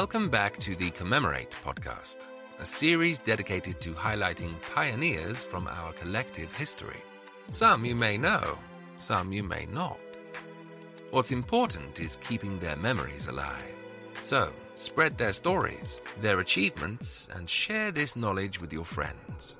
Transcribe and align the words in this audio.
Welcome 0.00 0.30
back 0.30 0.56
to 0.60 0.74
the 0.74 0.88
Commemorate 0.92 1.54
podcast, 1.62 2.28
a 2.58 2.64
series 2.64 3.18
dedicated 3.18 3.82
to 3.82 3.90
highlighting 3.90 4.54
pioneers 4.74 5.44
from 5.44 5.68
our 5.68 5.92
collective 5.92 6.50
history. 6.54 7.02
Some 7.50 7.84
you 7.84 7.94
may 7.94 8.16
know, 8.16 8.56
some 8.96 9.30
you 9.30 9.42
may 9.42 9.66
not. 9.70 10.00
What's 11.10 11.32
important 11.32 12.00
is 12.00 12.16
keeping 12.16 12.58
their 12.58 12.76
memories 12.76 13.26
alive. 13.26 13.76
So, 14.22 14.50
spread 14.72 15.18
their 15.18 15.34
stories, 15.34 16.00
their 16.22 16.40
achievements, 16.40 17.28
and 17.34 17.46
share 17.46 17.92
this 17.92 18.16
knowledge 18.16 18.58
with 18.58 18.72
your 18.72 18.86
friends. 18.86 19.58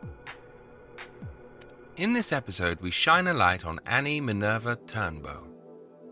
In 1.99 2.15
this 2.15 2.33
episode, 2.33 2.81
we 2.81 2.91
shine 2.91 3.27
a 3.27 3.35
light 3.35 3.67
on 3.67 3.79
Annie 3.85 4.23
Minerva 4.23 4.77
Turnbo. 4.87 5.45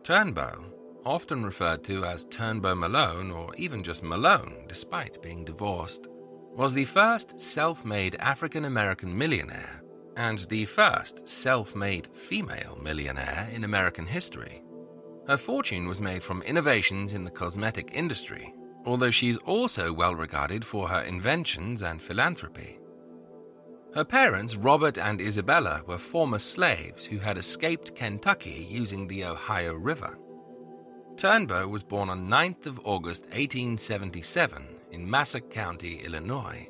Turnbo, 0.02 0.66
often 1.04 1.44
referred 1.44 1.84
to 1.84 2.04
as 2.04 2.26
Turnbo 2.26 2.76
Malone 2.76 3.30
or 3.30 3.54
even 3.56 3.82
just 3.82 4.02
Malone 4.02 4.64
despite 4.68 5.22
being 5.22 5.44
divorced, 5.44 6.08
was 6.54 6.74
the 6.74 6.84
first 6.84 7.40
self 7.40 7.84
made 7.84 8.16
African 8.16 8.64
American 8.64 9.16
millionaire 9.16 9.82
and 10.16 10.38
the 10.50 10.64
first 10.64 11.28
self 11.28 11.76
made 11.76 12.08
female 12.08 12.78
millionaire 12.82 13.48
in 13.54 13.64
American 13.64 14.06
history. 14.06 14.62
Her 15.28 15.36
fortune 15.36 15.86
was 15.86 16.00
made 16.00 16.22
from 16.22 16.42
innovations 16.42 17.14
in 17.14 17.22
the 17.22 17.30
cosmetic 17.30 17.90
industry, 17.94 18.52
although 18.84 19.10
she's 19.10 19.36
also 19.38 19.92
well 19.92 20.14
regarded 20.14 20.64
for 20.64 20.88
her 20.88 21.02
inventions 21.02 21.82
and 21.82 22.02
philanthropy. 22.02 22.80
Her 23.94 24.04
parents, 24.04 24.56
Robert 24.56 24.98
and 24.98 25.20
Isabella, 25.20 25.82
were 25.86 25.98
former 25.98 26.38
slaves 26.38 27.04
who 27.04 27.18
had 27.18 27.38
escaped 27.38 27.94
Kentucky 27.94 28.66
using 28.68 29.06
the 29.06 29.24
Ohio 29.24 29.74
River. 29.74 30.18
Turnbo 31.18 31.68
was 31.68 31.82
born 31.82 32.10
on 32.10 32.28
9th 32.28 32.66
of 32.66 32.80
August 32.84 33.24
1877 33.24 34.62
in 34.92 35.10
Massac 35.10 35.50
County, 35.50 35.96
Illinois, 36.04 36.68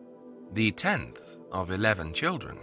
the 0.54 0.72
10th 0.72 1.38
of 1.52 1.70
11 1.70 2.14
children. 2.14 2.56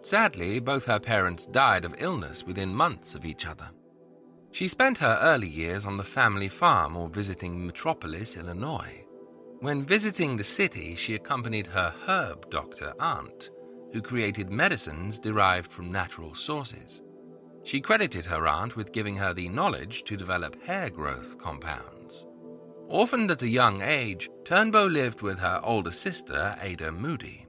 Sadly, 0.00 0.60
both 0.60 0.86
her 0.86 0.98
parents 0.98 1.44
died 1.44 1.84
of 1.84 1.94
illness 1.98 2.42
within 2.46 2.74
months 2.74 3.14
of 3.14 3.26
each 3.26 3.46
other. 3.46 3.68
She 4.50 4.66
spent 4.66 4.96
her 4.96 5.18
early 5.20 5.46
years 5.46 5.84
on 5.84 5.98
the 5.98 6.02
family 6.04 6.48
farm 6.48 6.96
or 6.96 7.10
visiting 7.10 7.66
Metropolis, 7.66 8.38
Illinois. 8.38 9.04
When 9.60 9.84
visiting 9.84 10.38
the 10.38 10.42
city, 10.42 10.94
she 10.94 11.16
accompanied 11.16 11.66
her 11.66 11.92
herb 12.06 12.48
doctor 12.48 12.94
aunt, 12.98 13.50
who 13.92 14.00
created 14.00 14.48
medicines 14.48 15.20
derived 15.20 15.70
from 15.70 15.92
natural 15.92 16.32
sources. 16.32 17.02
She 17.66 17.80
credited 17.80 18.24
her 18.26 18.46
aunt 18.46 18.76
with 18.76 18.92
giving 18.92 19.16
her 19.16 19.34
the 19.34 19.48
knowledge 19.48 20.04
to 20.04 20.16
develop 20.16 20.62
hair 20.64 20.88
growth 20.88 21.36
compounds. 21.36 22.24
Orphaned 22.86 23.32
at 23.32 23.42
a 23.42 23.48
young 23.48 23.82
age, 23.82 24.30
Turnbo 24.44 24.88
lived 24.88 25.20
with 25.20 25.40
her 25.40 25.60
older 25.64 25.90
sister, 25.90 26.56
Ada 26.62 26.92
Moody. 26.92 27.44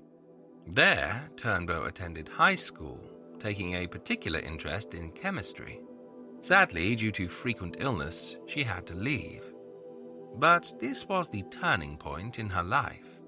There, 0.65 1.29
Turnbo 1.35 1.85
attended 1.85 2.29
high 2.29 2.55
school, 2.55 2.99
taking 3.37 3.75
a 3.75 3.85
particular 3.85 4.39
interest 4.39 4.95
in 4.95 5.11
chemistry. 5.11 5.81
Sadly, 6.39 6.95
due 6.95 7.11
to 7.11 7.29
frequent 7.29 7.77
illness, 7.79 8.39
she 8.47 8.63
had 8.63 8.87
to 8.87 8.95
leave. 8.95 9.53
But 10.37 10.73
this 10.79 11.07
was 11.07 11.29
the 11.29 11.43
turning 11.51 11.95
point 11.95 12.39
in 12.39 12.49
her 12.49 12.63
life. 12.63 13.19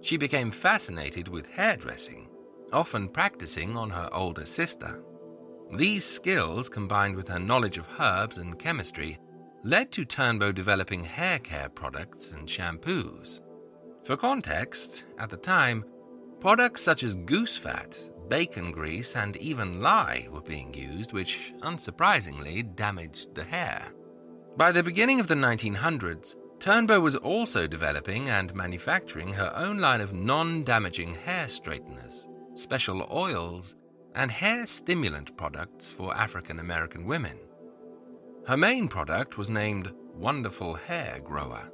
She 0.00 0.16
became 0.16 0.50
fascinated 0.50 1.28
with 1.28 1.52
hairdressing, 1.52 2.28
often 2.72 3.08
practicing 3.08 3.76
on 3.76 3.90
her 3.90 4.08
older 4.12 4.46
sister. 4.46 5.00
These 5.72 6.04
skills, 6.04 6.68
combined 6.68 7.16
with 7.16 7.28
her 7.28 7.38
knowledge 7.38 7.78
of 7.78 7.88
herbs 7.98 8.38
and 8.38 8.58
chemistry, 8.58 9.18
led 9.62 9.90
to 9.92 10.04
Turnbo 10.04 10.54
developing 10.54 11.02
hair 11.02 11.38
care 11.38 11.68
products 11.68 12.32
and 12.32 12.46
shampoos. 12.46 13.40
For 14.04 14.16
context, 14.16 15.06
at 15.18 15.30
the 15.30 15.36
time, 15.36 15.84
products 16.40 16.82
such 16.82 17.02
as 17.02 17.14
goose 17.14 17.56
fat, 17.56 17.98
bacon 18.28 18.70
grease, 18.70 19.16
and 19.16 19.36
even 19.36 19.80
lye 19.80 20.28
were 20.30 20.42
being 20.42 20.74
used, 20.74 21.12
which 21.12 21.54
unsurprisingly 21.60 22.76
damaged 22.76 23.34
the 23.34 23.44
hair. 23.44 23.92
By 24.56 24.70
the 24.70 24.82
beginning 24.82 25.20
of 25.20 25.28
the 25.28 25.34
1900s, 25.34 26.36
Turnbo 26.58 27.00
was 27.02 27.16
also 27.16 27.66
developing 27.66 28.28
and 28.28 28.54
manufacturing 28.54 29.32
her 29.32 29.52
own 29.56 29.78
line 29.78 30.00
of 30.00 30.14
non 30.14 30.62
damaging 30.62 31.14
hair 31.14 31.48
straighteners, 31.48 32.28
special 32.54 33.06
oils, 33.12 33.76
and 34.14 34.30
hair 34.30 34.66
stimulant 34.66 35.36
products 35.36 35.90
for 35.90 36.16
African 36.16 36.60
American 36.60 37.04
women. 37.04 37.38
Her 38.46 38.56
main 38.56 38.88
product 38.88 39.38
was 39.38 39.50
named 39.50 39.92
Wonderful 40.14 40.74
Hair 40.74 41.20
Grower. 41.24 41.70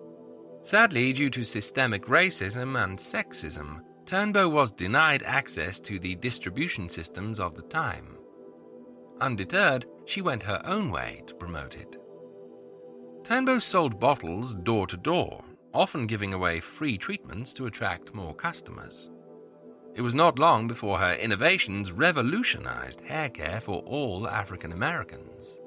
Sadly, 0.63 1.13
due 1.13 1.31
to 1.31 1.45
systemic 1.45 2.05
racism 2.05 2.83
and 2.83 2.99
sexism, 2.99 3.81
Turnbo 4.05 4.51
was 4.51 4.73
denied 4.73 5.23
access 5.25 5.79
to 5.81 5.99
the 5.99 6.17
distribution 6.17 6.89
systems 6.89 7.41
of 7.41 7.55
the 7.55 7.63
time. 7.63 8.17
Undeterred, 9.21 9.87
she 10.05 10.23
went 10.23 10.43
her 10.43 10.61
own 10.65 10.91
way 10.91 11.23
to 11.27 11.35
promote 11.35 11.77
it. 11.77 11.97
Turnbo 13.23 13.61
sold 13.61 14.01
bottles 14.01 14.55
door 14.55 14.87
to 14.87 14.97
door, 14.97 15.45
often 15.73 16.07
giving 16.07 16.35
away 16.35 16.59
free 16.61 16.97
treatments 16.99 17.53
to 17.55 17.67
attract 17.67 18.15
more 18.15 18.35
customers. 18.35 19.11
It 19.95 20.03
was 20.03 20.15
not 20.15 20.39
long 20.39 20.69
before 20.69 20.99
her 20.99 21.15
innovations 21.15 21.93
revolutionized 21.93 23.01
hair 23.03 23.29
care 23.29 23.61
for 23.61 23.81
all 23.81 24.29
African 24.29 24.73
Americans. 24.73 25.61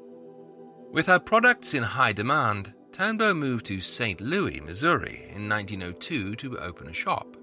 With 0.92 1.08
her 1.08 1.20
products 1.20 1.74
in 1.74 1.84
high 1.84 2.14
demand, 2.14 2.74
Turnbo 2.92 3.36
moved 3.36 3.66
to 3.66 3.82
St. 3.82 4.22
Louis, 4.22 4.62
Missouri 4.62 5.24
in 5.34 5.50
1902 5.50 6.36
to 6.36 6.60
open 6.60 6.88
a 6.88 6.94
shop. 6.94 7.36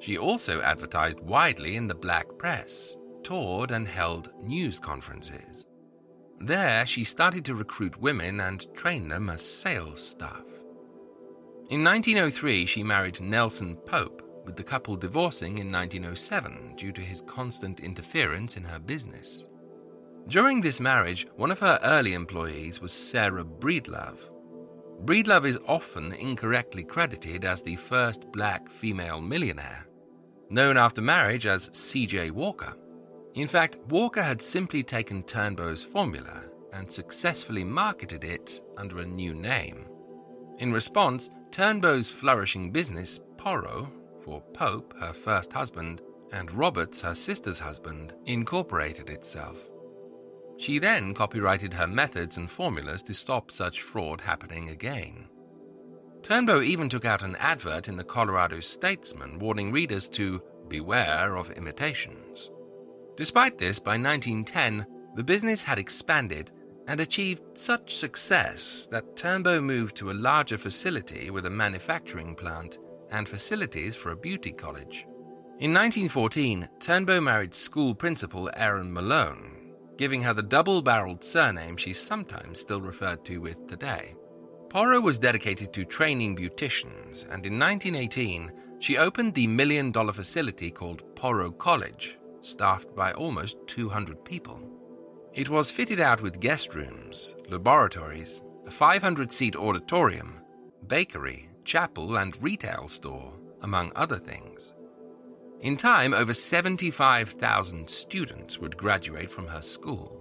She 0.00 0.18
also 0.18 0.60
advertised 0.62 1.20
widely 1.20 1.76
in 1.76 1.86
the 1.86 1.94
black 1.94 2.26
press, 2.38 2.96
toured, 3.22 3.70
and 3.70 3.86
held 3.86 4.32
news 4.42 4.80
conferences. 4.80 5.66
There, 6.40 6.86
she 6.86 7.04
started 7.04 7.44
to 7.44 7.54
recruit 7.54 8.00
women 8.00 8.40
and 8.40 8.74
train 8.74 9.08
them 9.08 9.30
as 9.30 9.42
sales 9.42 10.00
staff. 10.02 10.46
In 11.68 11.84
1903, 11.84 12.66
she 12.66 12.82
married 12.82 13.20
Nelson 13.20 13.76
Pope, 13.76 14.22
with 14.50 14.56
the 14.56 14.62
couple 14.62 14.96
divorcing 14.96 15.58
in 15.58 15.72
1907 15.72 16.74
due 16.76 16.92
to 16.92 17.00
his 17.00 17.22
constant 17.22 17.80
interference 17.80 18.56
in 18.56 18.64
her 18.64 18.78
business. 18.78 19.48
During 20.28 20.60
this 20.60 20.80
marriage, 20.80 21.26
one 21.36 21.50
of 21.50 21.60
her 21.60 21.78
early 21.82 22.12
employees 22.12 22.80
was 22.82 22.92
Sarah 22.92 23.44
Breedlove, 23.44 24.30
Breedlove 25.04 25.46
is 25.46 25.58
often 25.66 26.12
incorrectly 26.12 26.84
credited 26.84 27.46
as 27.46 27.62
the 27.62 27.76
first 27.76 28.30
black 28.32 28.68
female 28.68 29.20
millionaire 29.20 29.86
known 30.50 30.76
after 30.76 31.00
marriage 31.00 31.46
as 31.46 31.70
C.J. 31.72 32.32
Walker. 32.32 32.74
In 33.34 33.46
fact, 33.46 33.78
Walker 33.88 34.22
had 34.22 34.42
simply 34.42 34.82
taken 34.82 35.22
Turnbo's 35.22 35.82
formula 35.82 36.42
and 36.74 36.90
successfully 36.90 37.64
marketed 37.64 38.24
it 38.24 38.60
under 38.76 38.98
a 38.98 39.06
new 39.06 39.32
name. 39.32 39.86
In 40.58 40.72
response, 40.72 41.30
Turnbo's 41.50 42.10
flourishing 42.10 42.72
business, 42.72 43.20
Poro, 43.36 43.90
for 44.22 44.40
Pope, 44.52 44.94
her 45.00 45.12
first 45.12 45.52
husband, 45.52 46.02
and 46.32 46.52
Roberts, 46.52 47.02
her 47.02 47.14
sister's 47.14 47.58
husband, 47.58 48.14
incorporated 48.26 49.10
itself. 49.10 49.68
She 50.58 50.78
then 50.78 51.14
copyrighted 51.14 51.72
her 51.74 51.86
methods 51.86 52.36
and 52.36 52.50
formulas 52.50 53.02
to 53.04 53.14
stop 53.14 53.50
such 53.50 53.80
fraud 53.80 54.20
happening 54.20 54.68
again. 54.68 55.28
Turnbo 56.22 56.62
even 56.62 56.88
took 56.88 57.06
out 57.06 57.22
an 57.22 57.36
advert 57.36 57.88
in 57.88 57.96
the 57.96 58.04
Colorado 58.04 58.60
Statesman 58.60 59.38
warning 59.38 59.72
readers 59.72 60.06
to 60.10 60.42
beware 60.68 61.36
of 61.36 61.50
imitations. 61.52 62.50
Despite 63.16 63.58
this, 63.58 63.78
by 63.78 63.92
1910, 63.92 64.86
the 65.16 65.24
business 65.24 65.64
had 65.64 65.78
expanded 65.78 66.50
and 66.86 67.00
achieved 67.00 67.56
such 67.56 67.94
success 67.94 68.86
that 68.90 69.16
Turnbo 69.16 69.62
moved 69.62 69.96
to 69.96 70.10
a 70.10 70.12
larger 70.12 70.58
facility 70.58 71.30
with 71.30 71.46
a 71.46 71.50
manufacturing 71.50 72.34
plant 72.34 72.78
and 73.10 73.28
facilities 73.28 73.96
for 73.96 74.12
a 74.12 74.16
beauty 74.16 74.52
college. 74.52 75.06
In 75.58 75.74
1914, 75.74 76.68
Turnbo 76.78 77.22
married 77.22 77.52
school 77.52 77.94
principal 77.94 78.50
Aaron 78.56 78.92
Malone, 78.92 79.74
giving 79.98 80.22
her 80.22 80.32
the 80.32 80.42
double 80.42 80.80
barreled 80.80 81.22
surname 81.22 81.76
she's 81.76 82.00
sometimes 82.00 82.58
still 82.58 82.80
referred 82.80 83.22
to 83.26 83.38
with 83.38 83.66
today. 83.66 84.14
Poro 84.68 85.02
was 85.02 85.18
dedicated 85.18 85.72
to 85.74 85.84
training 85.84 86.34
beauticians, 86.34 87.24
and 87.24 87.44
in 87.44 87.58
1918, 87.58 88.50
she 88.78 88.96
opened 88.96 89.34
the 89.34 89.46
million 89.46 89.92
dollar 89.92 90.12
facility 90.12 90.70
called 90.70 91.14
Poro 91.14 91.56
College, 91.58 92.16
staffed 92.40 92.96
by 92.96 93.12
almost 93.12 93.58
200 93.66 94.24
people. 94.24 94.62
It 95.34 95.50
was 95.50 95.70
fitted 95.70 96.00
out 96.00 96.22
with 96.22 96.40
guest 96.40 96.74
rooms, 96.74 97.34
laboratories, 97.50 98.42
a 98.66 98.70
500 98.70 99.30
seat 99.30 99.54
auditorium, 99.56 100.40
bakery, 100.86 101.49
chapel, 101.70 102.16
and 102.16 102.36
retail 102.42 102.88
store, 102.88 103.32
among 103.62 103.92
other 103.94 104.16
things. 104.16 104.74
In 105.60 105.76
time, 105.76 106.12
over 106.12 106.32
75,000 106.32 107.88
students 107.88 108.58
would 108.58 108.76
graduate 108.76 109.30
from 109.30 109.46
her 109.46 109.62
school. 109.62 110.16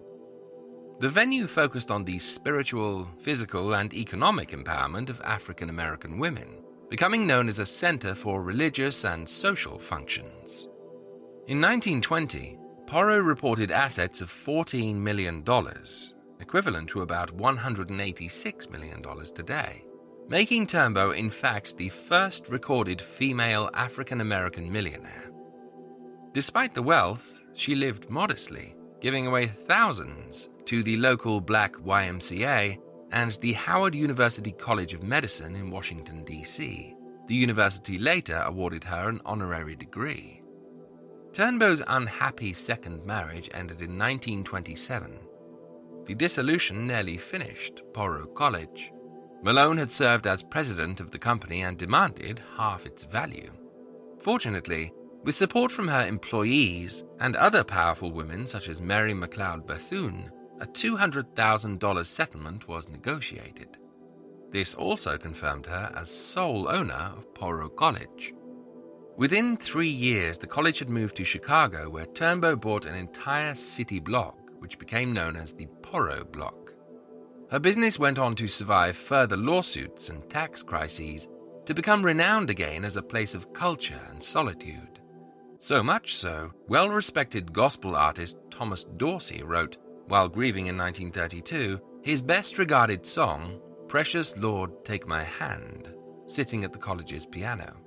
The 0.99 1.09
venue 1.09 1.47
focused 1.47 1.89
on 1.89 2.03
the 2.05 2.19
spiritual, 2.19 3.07
physical, 3.17 3.73
and 3.73 3.91
economic 3.95 4.49
empowerment 4.49 5.09
of 5.09 5.21
African 5.21 5.71
American 5.71 6.19
women, 6.19 6.61
becoming 6.87 7.25
known 7.25 7.47
as 7.47 7.57
a 7.57 7.65
center 7.65 8.13
for 8.13 8.43
religious 8.43 9.03
and 9.03 9.27
social 9.27 9.79
functions. 9.79 10.67
In 11.47 11.59
1920, 11.59 12.59
Poro 12.85 13.25
reported 13.25 13.71
assets 13.71 14.21
of 14.21 14.29
$14 14.29 14.93
million, 14.97 15.43
equivalent 16.39 16.89
to 16.89 17.01
about 17.01 17.35
$186 17.35 18.69
million 18.69 19.01
today, 19.33 19.83
making 20.29 20.67
Turnbo, 20.67 21.15
in 21.15 21.29
fact, 21.29 21.75
the 21.77 21.89
first 21.89 22.49
recorded 22.49 23.01
female 23.01 23.69
African 23.73 24.21
American 24.21 24.71
millionaire. 24.71 25.31
Despite 26.33 26.75
the 26.75 26.83
wealth, 26.83 27.43
she 27.53 27.73
lived 27.73 28.09
modestly, 28.09 28.75
giving 29.01 29.25
away 29.25 29.47
thousands 29.47 30.49
to 30.65 30.83
the 30.83 30.97
local 30.97 31.41
black 31.41 31.73
YMCA 31.73 32.77
and 33.11 33.31
the 33.41 33.53
Howard 33.53 33.95
University 33.95 34.51
College 34.51 34.93
of 34.93 35.01
Medicine 35.01 35.55
in 35.55 35.71
Washington, 35.71 36.23
D.C. 36.23 36.95
The 37.25 37.35
university 37.35 37.97
later 37.97 38.43
awarded 38.45 38.83
her 38.83 39.09
an 39.09 39.21
honorary 39.25 39.75
degree. 39.75 40.43
Turnbo's 41.31 41.81
unhappy 41.87 42.53
second 42.53 43.03
marriage 43.05 43.49
ended 43.53 43.81
in 43.81 43.97
1927. 43.97 45.19
The 46.05 46.15
dissolution 46.15 46.85
nearly 46.85 47.17
finished 47.17 47.81
Poro 47.93 48.31
College. 48.33 48.91
Malone 49.41 49.77
had 49.77 49.91
served 49.91 50.27
as 50.27 50.43
president 50.43 50.99
of 50.99 51.11
the 51.11 51.19
company 51.19 51.61
and 51.61 51.77
demanded 51.77 52.41
half 52.57 52.85
its 52.85 53.05
value. 53.05 53.51
Fortunately, 54.19 54.91
with 55.23 55.35
support 55.35 55.71
from 55.71 55.87
her 55.87 56.05
employees 56.05 57.03
and 57.19 57.35
other 57.35 57.63
powerful 57.63 58.11
women 58.11 58.47
such 58.47 58.67
as 58.69 58.81
Mary 58.81 59.13
McLeod 59.13 59.65
Bethune, 59.65 60.29
a 60.59 60.65
$200,000 60.65 62.05
settlement 62.05 62.67
was 62.67 62.89
negotiated. 62.89 63.77
This 64.51 64.75
also 64.75 65.17
confirmed 65.17 65.67
her 65.67 65.91
as 65.95 66.09
sole 66.09 66.67
owner 66.67 67.13
of 67.15 67.33
Poro 67.33 67.73
College. 67.73 68.33
Within 69.15 69.57
three 69.57 69.89
years, 69.89 70.37
the 70.37 70.47
college 70.47 70.79
had 70.79 70.89
moved 70.89 71.15
to 71.17 71.23
Chicago, 71.23 71.89
where 71.89 72.05
Turnbo 72.05 72.59
bought 72.59 72.85
an 72.85 72.95
entire 72.95 73.53
city 73.53 73.99
block, 73.99 74.37
which 74.59 74.79
became 74.79 75.13
known 75.13 75.35
as 75.35 75.53
the 75.53 75.67
Poro 75.81 76.29
Block. 76.31 76.68
Her 77.51 77.59
business 77.59 77.97
went 77.97 78.19
on 78.19 78.35
to 78.35 78.47
survive 78.47 78.95
further 78.95 79.37
lawsuits 79.37 80.09
and 80.09 80.29
tax 80.29 80.61
crises 80.61 81.29
to 81.65 81.73
become 81.73 82.05
renowned 82.05 82.49
again 82.49 82.85
as 82.85 82.95
a 82.95 83.01
place 83.01 83.33
of 83.33 83.53
culture 83.53 83.99
and 84.11 84.23
solitude. 84.23 84.99
So 85.57 85.81
much 85.81 86.15
so, 86.15 86.51
well 86.67 86.89
respected 86.89 87.51
gospel 87.51 87.95
artist 87.95 88.37
Thomas 88.51 88.85
Dorsey 88.85 89.43
wrote 89.43 89.77
while 90.07 90.27
grieving 90.27 90.67
in 90.67 90.77
1932, 90.77 91.79
his 92.03 92.21
best 92.21 92.57
regarded 92.57 93.05
song, 93.05 93.59
Precious 93.87 94.37
Lord 94.37 94.83
Take 94.83 95.07
My 95.07 95.23
Hand, 95.23 95.93
sitting 96.25 96.63
at 96.63 96.73
the 96.73 96.79
college's 96.79 97.27
piano. 97.27 97.77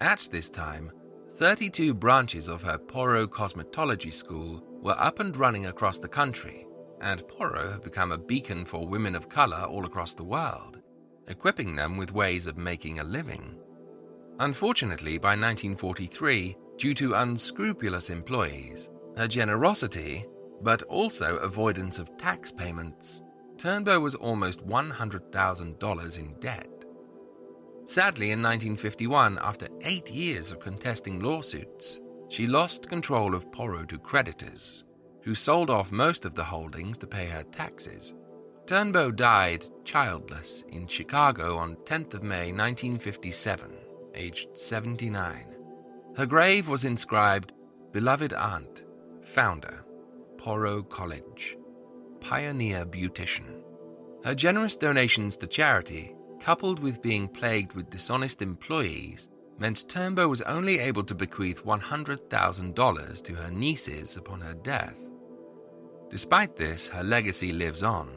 At 0.00 0.28
this 0.30 0.50
time, 0.50 0.90
32 1.30 1.94
branches 1.94 2.48
of 2.48 2.60
her 2.62 2.76
Poro 2.76 3.26
Cosmetology 3.26 4.12
School 4.12 4.62
were 4.82 4.98
up 4.98 5.20
and 5.20 5.34
running 5.36 5.66
across 5.66 5.98
the 5.98 6.08
country, 6.08 6.65
and 7.00 7.22
Poro 7.24 7.70
have 7.70 7.82
become 7.82 8.12
a 8.12 8.18
beacon 8.18 8.64
for 8.64 8.86
women 8.86 9.14
of 9.14 9.28
color 9.28 9.64
all 9.68 9.84
across 9.84 10.14
the 10.14 10.24
world, 10.24 10.80
equipping 11.28 11.76
them 11.76 11.96
with 11.96 12.12
ways 12.12 12.46
of 12.46 12.56
making 12.56 12.98
a 12.98 13.04
living. 13.04 13.58
Unfortunately, 14.38 15.18
by 15.18 15.30
1943, 15.30 16.56
due 16.76 16.94
to 16.94 17.14
unscrupulous 17.14 18.10
employees, 18.10 18.90
her 19.16 19.26
generosity 19.26 20.24
but 20.62 20.82
also 20.84 21.36
avoidance 21.38 21.98
of 21.98 22.16
tax 22.16 22.50
payments, 22.50 23.22
Turnbo 23.56 24.00
was 24.00 24.14
almost 24.14 24.66
$100,000 24.66 26.18
in 26.18 26.40
debt. 26.40 26.84
Sadly, 27.84 28.32
in 28.32 28.42
1951, 28.42 29.38
after 29.42 29.68
eight 29.82 30.10
years 30.10 30.50
of 30.50 30.60
contesting 30.60 31.20
lawsuits, 31.20 32.00
she 32.28 32.46
lost 32.46 32.88
control 32.88 33.34
of 33.34 33.50
Poro 33.50 33.86
to 33.88 33.98
creditors, 33.98 34.84
who 35.26 35.34
sold 35.34 35.70
off 35.70 35.90
most 35.90 36.24
of 36.24 36.36
the 36.36 36.44
holdings 36.44 36.96
to 36.96 37.06
pay 37.06 37.26
her 37.26 37.42
taxes. 37.50 38.14
Turnbo 38.66 39.10
died 39.14 39.64
childless 39.84 40.62
in 40.68 40.86
Chicago 40.86 41.56
on 41.58 41.74
10th 41.84 42.14
of 42.14 42.22
May 42.22 42.52
1957, 42.52 43.72
aged 44.14 44.56
79. 44.56 45.56
Her 46.16 46.26
grave 46.26 46.68
was 46.68 46.84
inscribed 46.84 47.52
Beloved 47.90 48.32
Aunt, 48.34 48.84
Founder, 49.20 49.84
Poro 50.36 50.88
College, 50.88 51.58
pioneer 52.20 52.86
beautician. 52.86 53.62
Her 54.22 54.34
generous 54.34 54.76
donations 54.76 55.36
to 55.38 55.48
charity, 55.48 56.14
coupled 56.38 56.78
with 56.78 57.02
being 57.02 57.26
plagued 57.26 57.72
with 57.72 57.90
dishonest 57.90 58.42
employees, 58.42 59.28
meant 59.58 59.88
Turnbo 59.88 60.28
was 60.28 60.42
only 60.42 60.78
able 60.78 61.02
to 61.02 61.16
bequeath 61.16 61.64
$100,000 61.64 63.22
to 63.24 63.34
her 63.34 63.50
nieces 63.50 64.16
upon 64.16 64.40
her 64.40 64.54
death. 64.54 65.05
Despite 66.10 66.56
this, 66.56 66.88
her 66.88 67.02
legacy 67.02 67.52
lives 67.52 67.82
on. 67.82 68.08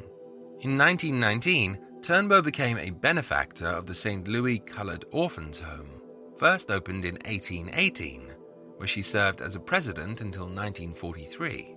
In 0.61 0.77
1919, 0.77 1.79
Turnbo 2.01 2.43
became 2.43 2.77
a 2.77 2.91
benefactor 2.91 3.67
of 3.67 3.85
the 3.85 3.93
St. 3.93 4.27
Louis 4.27 4.59
Colored 4.59 5.05
Orphans 5.11 5.59
Home, 5.59 6.01
first 6.37 6.71
opened 6.71 7.05
in 7.05 7.15
1818, 7.15 8.33
where 8.77 8.87
she 8.87 9.01
served 9.01 9.41
as 9.41 9.55
a 9.55 9.59
president 9.59 10.21
until 10.21 10.45
1943. 10.45 11.75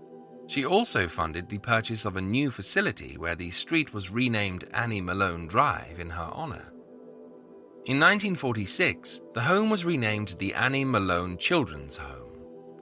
She 0.49 0.67
also 0.67 1.09
funded 1.09 1.49
the 1.49 1.59
purchase 1.59 2.05
of 2.05 2.17
a 2.17 2.20
new 2.20 2.50
facility 2.50 3.17
where 3.17 3.35
the 3.35 3.50
street 3.50 3.94
was 3.94 4.11
renamed 4.11 4.65
Annie 4.75 5.00
Malone 5.00 5.47
Drive 5.47 5.99
in 5.99 6.11
her 6.11 6.31
honor. 6.32 6.73
In 7.85 7.98
1946, 7.98 9.22
the 9.34 9.41
home 9.41 9.70
was 9.70 9.84
renamed 9.84 10.37
the 10.39 10.55
Annie 10.55 10.84
Malone 10.84 11.37
Children's 11.37 11.96
Home 11.96 12.31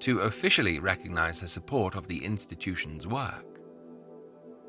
to 0.01 0.21
officially 0.21 0.79
recognize 0.79 1.41
her 1.41 1.47
support 1.47 1.95
of 1.95 2.09
the 2.09 2.25
institution's 2.25 3.07
work. 3.07 3.61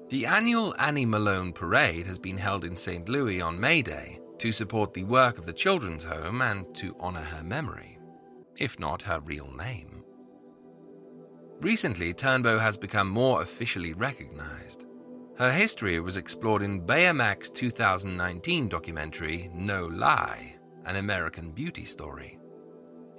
The 0.10 0.26
annual 0.26 0.76
Annie 0.78 1.06
Malone 1.06 1.54
Parade 1.54 2.06
has 2.06 2.20
been 2.20 2.38
held 2.38 2.66
in 2.66 2.76
St. 2.76 3.08
Louis 3.08 3.42
on 3.42 3.60
May 3.60 3.82
Day 3.82 4.20
to 4.40 4.52
support 4.52 4.94
the 4.94 5.06
work 5.06 5.38
of 5.38 5.46
the 5.46 5.54
children's 5.54 6.04
home 6.04 6.42
and 6.42 6.74
to 6.76 6.96
honor 7.00 7.22
her 7.22 7.44
memory, 7.44 7.98
if 8.58 8.80
not 8.80 9.04
her 9.04 9.22
real 9.22 9.52
name. 9.54 10.04
Recently, 11.62 12.14
Turnbo 12.14 12.60
has 12.60 12.76
become 12.76 13.08
more 13.08 13.42
officially 13.42 13.94
recognized. 13.94 14.86
Her 15.38 15.52
history 15.52 16.00
was 16.00 16.18
explored 16.18 16.62
in 16.62 16.86
Bayer 16.86 17.14
Mack's 17.14 17.50
2019 17.50 18.68
documentary 18.68 19.50
No 19.54 19.86
Lye, 19.86 20.56
an 20.86 20.96
American 20.98 21.52
beauty 21.52 21.86
story. 21.86 22.40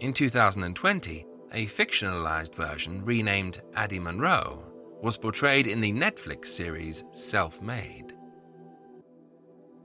In 0.01 0.13
2020, 0.13 1.25
a 1.53 1.67
fictionalized 1.67 2.55
version 2.55 3.05
renamed 3.05 3.61
Addie 3.75 4.01
Monroe 4.01 4.65
was 5.03 5.19
portrayed 5.19 5.67
in 5.67 5.81
the 5.81 5.93
Netflix 5.93 6.47
series 6.47 7.05
Self 7.11 7.61
Made. 7.61 8.15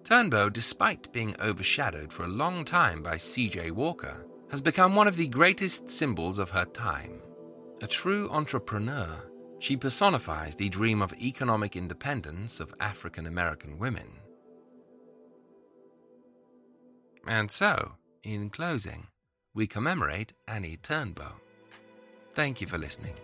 Turnbo, 0.04 0.52
despite 0.52 1.12
being 1.12 1.36
overshadowed 1.42 2.14
for 2.14 2.24
a 2.24 2.30
long 2.30 2.64
time 2.64 3.04
by 3.04 3.18
C.J. 3.18 3.72
Walker, 3.72 4.26
has 4.50 4.62
become 4.62 4.96
one 4.96 5.08
of 5.08 5.18
the 5.18 5.28
greatest 5.28 5.90
symbols 5.90 6.40
of 6.40 6.52
her 6.52 6.64
time. 6.64 7.22
A 7.82 7.88
true 7.88 8.30
entrepreneur, 8.32 9.30
she 9.60 9.76
personifies 9.76 10.56
the 10.56 10.70
dream 10.70 11.02
of 11.02 11.14
economic 11.16 11.76
independence 11.76 12.62
of 12.62 12.74
African 12.80 13.26
American 13.26 13.78
women. 13.78 14.08
And 17.28 17.52
so, 17.52 17.96
in 18.24 18.50
closing, 18.50 19.08
we 19.54 19.68
commemorate 19.68 20.32
Annie 20.48 20.78
Turnbo. 20.78 21.42
Thank 22.38 22.62
you 22.62 22.68
for 22.68 22.78
listening. 22.78 23.16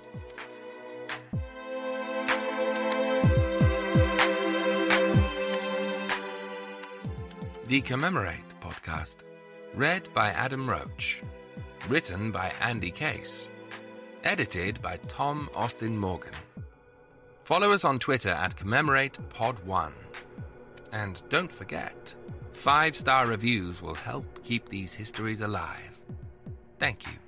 The 7.68 7.82
Commemorate 7.82 8.44
podcast, 8.60 9.18
read 9.76 10.12
by 10.16 10.30
Adam 10.30 10.68
Roach, 10.68 11.22
written 11.90 12.32
by 12.32 12.52
Andy 12.60 12.90
Case 12.90 13.52
Edited 14.24 14.82
by 14.82 14.98
Tom 15.08 15.48
Austin 15.54 15.96
Morgan. 15.96 16.34
Follow 17.42 17.72
us 17.72 17.86
on 17.86 18.00
Twitter 18.00 18.32
at 18.32 18.56
CommemoratePod1. 18.56 19.92
And 20.92 21.22
don't 21.30 21.52
forget, 21.52 22.16
five 22.54 22.96
star 22.96 23.28
reviews 23.28 23.80
will 23.80 23.94
help 23.94 24.44
keep 24.44 24.70
these 24.70 24.96
histories 24.96 25.42
alive. 25.42 26.02
Thank 26.80 27.06
you. 27.06 27.23